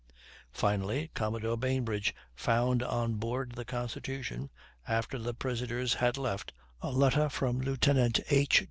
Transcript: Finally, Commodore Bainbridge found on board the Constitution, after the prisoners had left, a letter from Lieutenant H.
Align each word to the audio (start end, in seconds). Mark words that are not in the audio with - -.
Finally, 0.51 1.11
Commodore 1.13 1.55
Bainbridge 1.59 2.15
found 2.33 2.81
on 2.81 3.17
board 3.17 3.51
the 3.51 3.63
Constitution, 3.63 4.49
after 4.87 5.19
the 5.19 5.35
prisoners 5.35 5.93
had 5.93 6.17
left, 6.17 6.53
a 6.81 6.89
letter 6.89 7.29
from 7.29 7.61
Lieutenant 7.61 8.19
H. 8.31 8.59